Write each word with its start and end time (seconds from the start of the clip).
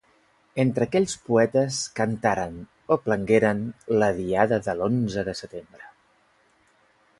Entre 0.61 0.85
aquells 0.85 1.11
poetes, 1.27 1.77
cantaren, 1.99 2.57
o 2.95 2.97
plangueren, 3.05 3.61
la 4.03 4.09
Diada 4.21 4.61
de 4.69 4.75
l’onze 4.81 5.29
de 5.31 5.39
setembre. 5.45 5.87